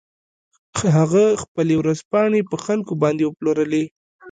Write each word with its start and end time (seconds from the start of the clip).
هغه 0.95 1.23
خپلې 1.41 1.75
ورځپاڼې 1.81 2.41
په 2.49 2.55
خلکو 2.65 2.93
باندې 3.03 3.23
وپلورلې. 3.25 3.83